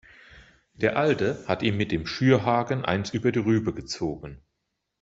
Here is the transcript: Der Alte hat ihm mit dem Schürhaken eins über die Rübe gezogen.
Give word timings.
Der 0.73 0.97
Alte 0.97 1.45
hat 1.47 1.61
ihm 1.61 1.77
mit 1.77 1.91
dem 1.91 2.07
Schürhaken 2.07 2.83
eins 2.83 3.11
über 3.13 3.31
die 3.31 3.37
Rübe 3.37 3.71
gezogen. 3.71 4.41